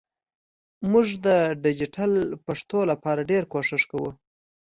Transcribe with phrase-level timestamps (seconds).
[0.91, 1.27] مونږ د
[1.63, 2.11] ډیجېټل
[2.45, 4.11] پښتو لپاره ډېر کوښښ کوو